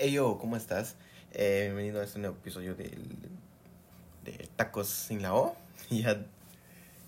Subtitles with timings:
[0.00, 0.94] Hey yo, ¿cómo estás?
[1.32, 3.04] Eh, bienvenido a este nuevo episodio del,
[4.24, 5.56] de Tacos sin la O.
[5.90, 6.24] Ya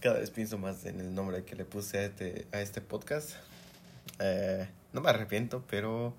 [0.01, 3.35] cada vez pienso más en el nombre que le puse a este, a este podcast.
[4.19, 6.15] Eh, no me arrepiento, pero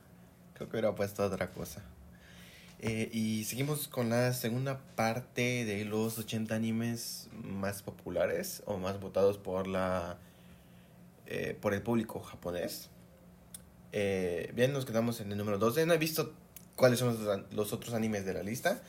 [0.54, 1.81] creo que hubiera puesto otra cosa.
[2.79, 8.97] Eh, y seguimos con la segunda parte de los 80 animes más populares o más
[9.01, 10.19] votados por la
[11.25, 12.89] eh, por el público japonés.
[13.91, 15.85] Eh, bien, nos quedamos en el número 12.
[15.85, 16.33] No he visto
[16.82, 18.81] cuáles son los, otros animes de la lista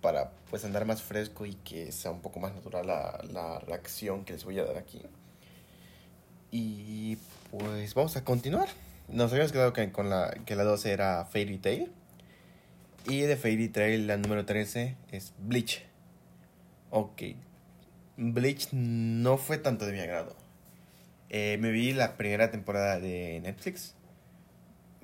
[0.00, 4.24] para pues andar más fresco y que sea un poco más natural la, la reacción
[4.24, 5.02] que les voy a dar aquí.
[6.50, 7.18] Y
[7.50, 8.70] pues vamos a continuar.
[9.08, 11.92] Nos habíamos quedado que, con la que la 12 era Fairy Tail.
[13.06, 15.84] Y de Fairy Tail la número 13 es Bleach.
[16.88, 17.20] Ok.
[18.16, 20.34] Bleach no fue tanto de mi agrado.
[21.28, 23.94] Eh, me vi la primera temporada de Netflix.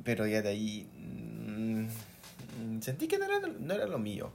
[0.03, 0.89] Pero ya de ahí.
[2.83, 4.33] Sentí que no era, no era lo mío.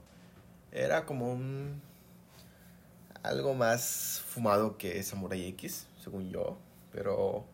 [0.72, 1.82] Era como un.
[3.22, 6.56] Algo más fumado que Samurai X, según yo.
[6.90, 7.44] Pero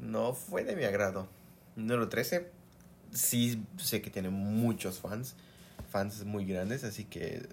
[0.00, 1.28] no fue de mi agrado.
[1.76, 2.50] Número 13.
[3.12, 5.36] Sí sé que tiene muchos fans.
[5.88, 7.48] Fans muy grandes, así que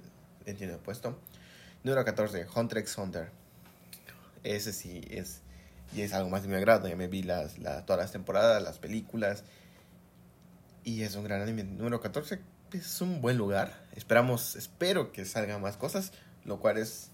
[0.48, 1.20] entiendo el puesto.
[1.84, 2.48] Número 14.
[2.56, 3.30] Hunter x Hunter.
[4.42, 5.42] Ese sí es
[5.94, 6.88] y es algo más de mi agrado.
[6.88, 9.44] Ya me vi las, las, todas las temporadas, las películas.
[10.84, 11.64] Y es un gran anime.
[11.64, 12.40] Número 14
[12.74, 13.86] es un buen lugar.
[13.96, 16.12] Esperamos, espero que salgan más cosas.
[16.46, 17.10] Lo cual es.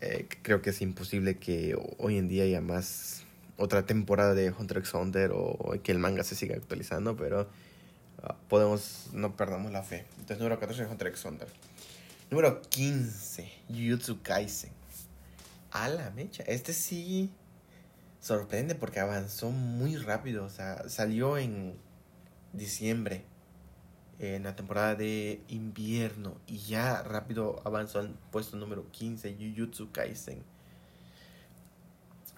[0.00, 3.22] Eh, creo que es imposible que hoy en día haya más.
[3.56, 7.16] Otra temporada de Hunter x Hunter o que el manga se siga actualizando.
[7.16, 7.42] Pero
[8.22, 9.08] uh, podemos.
[9.12, 10.06] No perdamos la fe.
[10.12, 11.48] Entonces, número 14 Hunter x Hunter.
[12.30, 14.72] Número 15 Jujutsu Kaisen.
[15.70, 16.42] A la mecha.
[16.44, 17.30] Este sí
[18.20, 20.44] sorprende porque avanzó muy rápido.
[20.44, 21.76] O sea, salió en
[22.52, 23.24] diciembre,
[24.18, 30.42] en la temporada de invierno, y ya rápido avanzó al puesto número 15, Jujutsu Kaisen.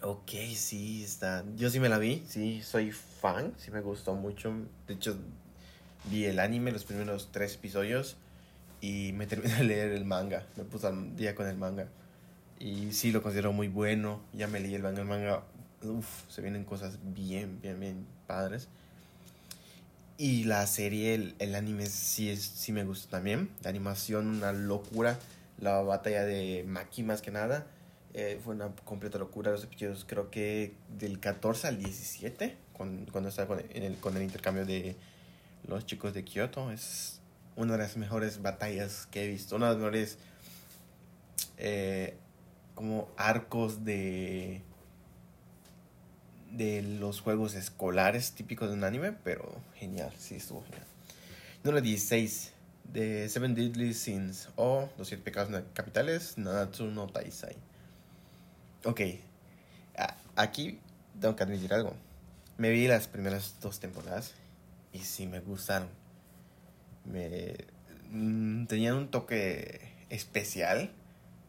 [0.02, 1.44] Ok, sí, está.
[1.56, 4.54] Yo sí me la vi, sí, soy fan, sí me gustó mucho.
[4.86, 5.16] De hecho,
[6.10, 8.16] vi el anime, los primeros tres episodios,
[8.80, 10.46] y me terminé de leer el manga.
[10.56, 11.88] Me puse al día con el manga.
[12.58, 14.20] Y sí lo considero muy bueno.
[14.32, 15.00] Ya me leí el manga.
[15.00, 15.42] El manga
[15.82, 18.68] uf, se vienen cosas bien, bien, bien padres.
[20.18, 23.50] Y la serie, el, el anime sí, es, sí me gusta también.
[23.62, 25.18] La animación, una locura.
[25.58, 27.66] La batalla de Maki más que nada.
[28.14, 29.50] Eh, fue una completa locura.
[29.50, 34.22] Los episodios creo que del 14 al 17, cuando, cuando estaba con el, con el
[34.22, 34.96] intercambio de
[35.68, 36.70] los chicos de Kyoto.
[36.70, 37.20] Es
[37.54, 39.56] una de las mejores batallas que he visto.
[39.56, 40.18] Una de las mejores
[41.58, 42.16] eh,
[42.74, 44.62] como arcos de
[46.52, 50.86] de los juegos escolares típicos de un anime, pero genial, sí estuvo genial.
[51.64, 52.52] Número 16
[52.92, 57.56] de Seven Deadly Sins o Los Siete Pecados Capitales, Nanatsu no Taisai.
[58.84, 59.00] Ok,
[60.36, 60.78] aquí
[61.20, 61.94] tengo que admitir algo.
[62.58, 64.34] Me vi las primeras dos temporadas
[64.92, 65.88] y sí me gustaron.
[67.04, 67.54] Me
[68.10, 70.90] mmm, tenían un toque especial,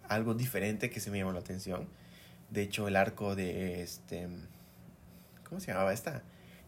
[0.09, 1.87] algo diferente que se me llamó la atención.
[2.49, 4.27] De hecho, el arco de este
[5.47, 6.23] ¿Cómo se llamaba esta?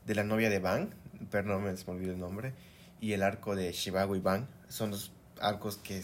[0.06, 0.90] De la novia de Bang,
[1.32, 2.54] pero no me, el nombre.
[3.02, 4.46] Y el arco de Shibago y Bang.
[4.70, 6.02] Son los arcos que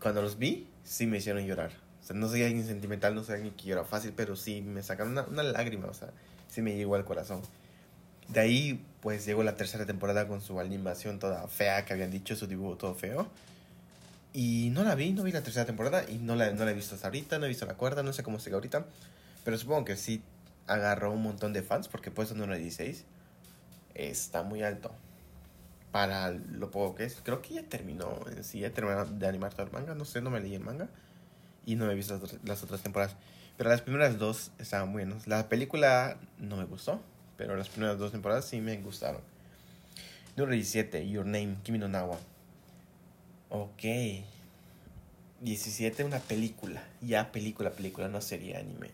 [0.00, 1.72] cuando los vi, sí me hicieron llorar.
[2.02, 4.82] O sea, no soy alguien sentimental, no soy alguien que llora fácil, pero sí me
[4.82, 6.10] sacaron una, una lágrima, o sea,
[6.48, 7.42] sí me llegó al corazón.
[8.28, 12.36] De ahí, pues llegó la tercera temporada con su animación toda fea que habían dicho,
[12.36, 13.28] su dibujo todo feo.
[14.32, 16.74] Y no la vi, no vi la tercera temporada y no la, no la he
[16.74, 18.86] visto hasta ahorita, no he visto la cuarta, no sé cómo sigue ahorita.
[19.44, 20.22] Pero supongo que sí
[20.66, 23.04] agarró un montón de fans porque puesto número 16
[23.94, 24.92] está muy alto
[25.92, 27.20] para lo poco que es.
[27.22, 30.30] Creo que ya terminó, sí, ya terminó de animar todo el manga, no sé, no
[30.30, 30.88] me leí el manga
[31.64, 33.16] y no he visto las otras, temporadas.
[33.56, 35.26] Pero las primeras dos estaban buenas.
[35.26, 37.00] La película no me gustó,
[37.36, 39.22] pero las primeras dos temporadas sí me gustaron.
[40.36, 42.18] Número 17, Your Name, Kimi no Nawa.
[43.48, 43.82] Ok.
[45.40, 46.82] 17, una película.
[47.00, 48.90] Ya película, película, no sería anime.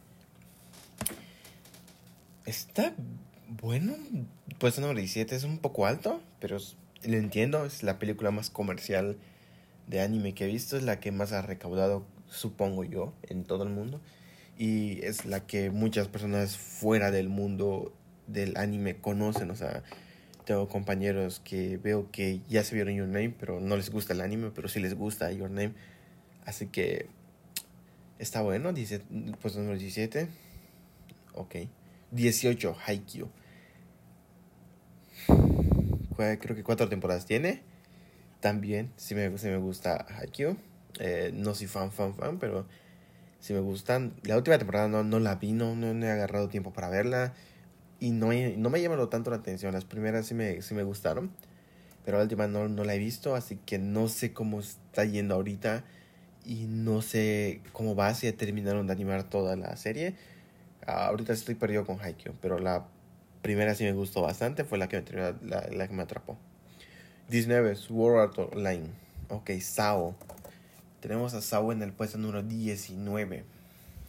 [2.44, 2.93] Está
[3.49, 3.94] bueno.
[4.59, 6.59] Puesto número 17 es un poco alto, pero
[7.05, 7.65] lo entiendo.
[7.65, 9.17] Es la película más comercial
[9.87, 10.77] de anime que he visto.
[10.77, 14.00] Es la que más ha recaudado, supongo yo, en todo el mundo.
[14.59, 17.93] Y es la que muchas personas fuera del mundo
[18.27, 19.50] del anime conocen.
[19.53, 19.85] O sea,
[20.44, 24.21] tengo compañeros que veo que ya se vieron Your Name, pero no les gusta el
[24.21, 25.75] anime, pero sí les gusta Your Name.
[26.44, 27.06] Así que
[28.19, 28.73] está bueno.
[28.73, 29.00] Dice,
[29.41, 30.27] puesto número 17.
[31.35, 31.55] Ok.
[32.12, 33.29] 18, Haikyuu.
[36.17, 37.62] Creo que cuatro temporadas tiene.
[38.41, 40.56] también, sí me, sí me gusta Haikyuu.
[41.00, 42.67] Eh, no soy fan, fan, fan, pero
[43.41, 44.14] sí me gustan.
[44.25, 47.35] La última temporada no, no la vi, no, no he agarrado tiempo para verla.
[48.00, 49.73] Y no, no me ha llamado tanto la atención.
[49.73, 51.31] Las primeras sí me, sí me gustaron.
[52.05, 55.35] Pero la última no, no la he visto, así que no sé cómo está yendo
[55.35, 55.85] ahorita.
[56.44, 60.17] Y no sé cómo va, si terminaron de animar toda la serie.
[60.87, 62.84] Ah, ahorita estoy perdido con Haikyuu, pero la
[63.43, 66.37] primera sí me gustó bastante, fue la que me, la, la que me atrapó.
[67.29, 68.88] 19, Sword Art Online.
[69.29, 70.14] Ok, Sao.
[71.00, 73.44] Tenemos a Sao en el puesto número 19.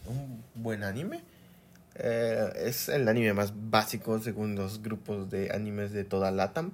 [0.06, 1.22] Un buen anime.
[1.96, 6.72] Eh, es el anime más básico según los grupos de animes de toda Latam.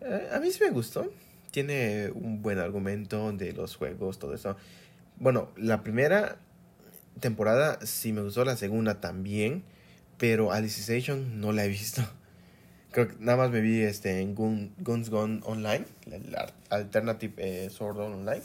[0.00, 1.10] Eh, a mí sí me gustó.
[1.50, 4.56] Tiene un buen argumento de los juegos, todo eso.
[5.18, 6.36] Bueno, la primera
[7.20, 9.64] temporada sí me gustó, la segunda también.
[10.18, 12.02] Pero Alicization no la he visto.
[12.92, 16.36] Creo que nada más me vi este, en Guns Gone Online, el
[16.70, 18.42] Alternative eh, Sword Online.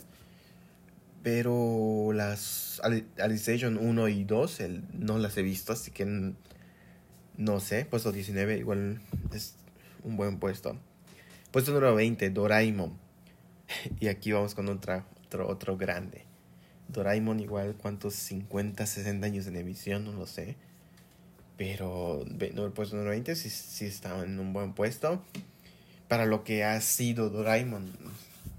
[1.24, 2.80] Pero las
[3.18, 6.34] Alicization 1 y 2 el, no las he visto, así que
[7.38, 7.86] no sé.
[7.86, 9.02] Puesto 19, igual
[9.34, 9.56] es
[10.04, 10.78] un buen puesto.
[11.52, 12.98] Puesto número 20, Doraemon.
[14.00, 16.26] Y aquí vamos con otra, otro, otro grande.
[16.90, 18.14] Doraemon igual, ¿cuántos?
[18.16, 20.56] 50, 60 años en emisión, no lo sé.
[21.58, 25.22] Pero el puesto número 20 sí, sí está en un buen puesto.
[26.08, 27.92] Para lo que ha sido Doraemon.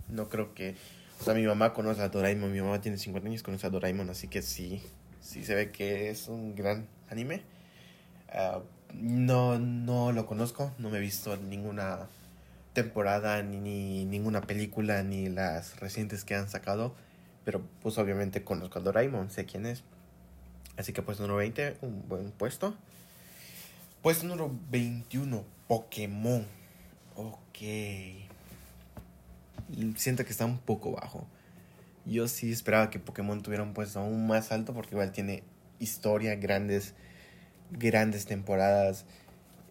[0.09, 0.75] No creo que...
[1.21, 2.53] O sea, mi mamá conoce a Doraemon.
[2.53, 4.11] Mi mamá tiene 50 años, conoce a Doraemon.
[4.11, 4.83] Así que sí,
[5.21, 7.43] sí se ve que es un gran anime.
[8.31, 8.61] Ah,
[8.95, 10.73] no, no lo conozco.
[10.79, 12.09] No me he visto ninguna
[12.73, 16.95] temporada, ni, ni ninguna película, ni las recientes que han sacado.
[17.47, 19.85] Pero pues obviamente conozco a Doraemon, sé quién es.
[20.77, 22.75] Así que puesto número 20, un buen puesto.
[24.03, 26.45] Puesto número 21, Pokémon.
[27.15, 27.59] Ok.
[29.95, 31.25] Siento que está un poco bajo.
[32.05, 35.45] Yo sí esperaba que Pokémon tuviera un puesto aún más alto porque igual tiene
[35.79, 36.95] historia, grandes,
[37.71, 39.05] grandes temporadas.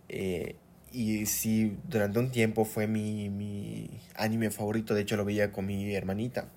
[0.07, 0.55] Eh,
[0.93, 4.93] y sí, durante un tiempo fue mi, mi anime favorito.
[4.93, 6.47] De hecho, lo veía con mi hermanita.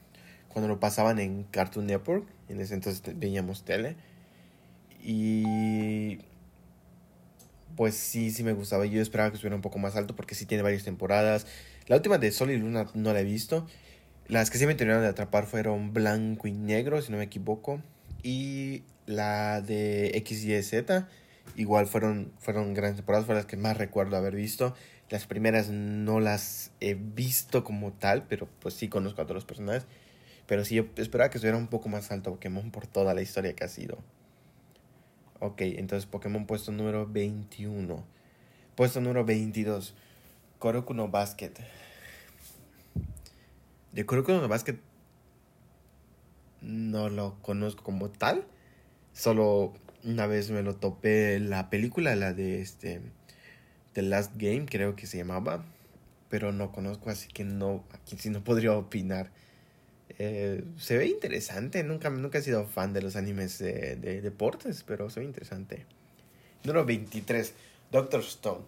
[0.49, 3.97] Cuando lo pasaban en Cartoon Network, en ese entonces veíamos tele
[5.03, 6.19] y
[7.77, 8.87] pues sí, sí me gustaba.
[8.87, 11.47] Yo esperaba que estuviera un poco más alto porque sí tiene varias temporadas.
[11.87, 13.67] La última de Sol y Luna no la he visto.
[14.27, 17.81] Las que sí me terminaron de atrapar fueron Blanco y Negro, si no me equivoco.
[18.23, 21.09] Y la de X, Y, Z.
[21.57, 24.75] Igual fueron, fueron grandes temporadas, fueron las que más recuerdo haber visto.
[25.09, 29.45] Las primeras no las he visto como tal, pero pues sí conozco a todos los
[29.47, 29.87] personajes.
[30.49, 33.53] Pero sí, yo esperaba que estuviera un poco más alto Pokémon por toda la historia
[33.53, 33.99] que ha sido.
[35.41, 38.03] Ok, entonces Pokémon puesto número 21.
[38.75, 39.95] Puesto número 22.
[40.59, 41.53] Koroku no Basket.
[43.93, 44.79] De Koroku no Basket
[46.63, 48.47] no lo conozco como tal.
[49.13, 53.03] Solo una vez me lo topé la película, la de este
[53.93, 55.63] The Last Game, creo que se llamaba.
[56.31, 59.31] Pero no conozco, así que no, aquí sí no podría opinar.
[60.19, 61.83] Eh, se ve interesante.
[61.85, 65.87] Nunca, nunca he sido fan de los animes de, deportes, pero se ve interesante.
[66.65, 67.55] Número 23,
[67.91, 68.65] Doctor Stone.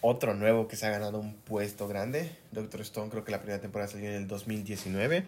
[0.00, 2.30] Otro nuevo que se ha ganado un puesto grande.
[2.52, 5.26] Doctor Stone creo que la primera temporada salió en el 2019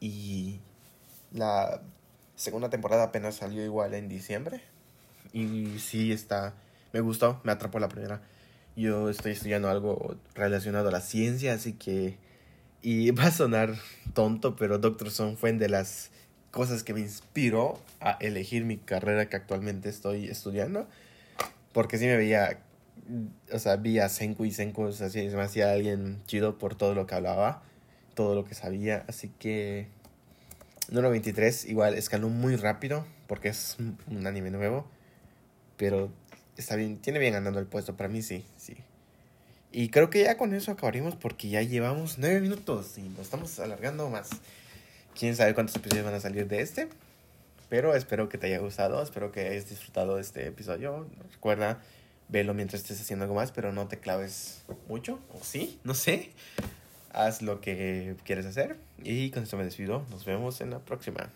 [0.00, 0.58] y
[1.32, 1.80] la
[2.34, 4.60] segunda temporada apenas salió igual en diciembre.
[5.32, 6.54] Y sí está,
[6.92, 8.20] me gustó, me atrapó la primera.
[8.74, 12.18] Yo estoy estudiando algo relacionado a la ciencia, así que
[12.82, 13.74] y va a sonar
[14.14, 16.10] tonto, pero Doctor Stone fue de las
[16.50, 20.86] cosas que me inspiró a elegir mi carrera que actualmente estoy estudiando.
[21.72, 22.60] Porque sí me veía,
[23.52, 27.06] o sea, vi a Senku y Senku se me hacía alguien chido por todo lo
[27.06, 27.62] que hablaba,
[28.14, 29.04] todo lo que sabía.
[29.08, 29.88] Así que
[30.88, 33.76] número 23 igual escaló muy rápido porque es
[34.08, 34.88] un anime nuevo.
[35.76, 36.10] Pero
[36.56, 37.96] está bien, tiene bien ganando el puesto.
[37.96, 38.76] Para mí sí, sí.
[39.72, 43.58] Y creo que ya con eso acabaremos porque ya llevamos nueve minutos y nos estamos
[43.58, 44.30] alargando más.
[45.18, 46.88] Quién sabe cuántos episodios van a salir de este.
[47.68, 51.08] Pero espero que te haya gustado, espero que hayas disfrutado este episodio.
[51.32, 51.82] Recuerda,
[52.28, 55.18] velo mientras estés haciendo algo más, pero no te claves mucho.
[55.32, 56.30] O sí, no sé.
[57.12, 58.76] Haz lo que quieres hacer.
[59.02, 60.06] Y con esto me despido.
[60.10, 61.30] Nos vemos en la próxima.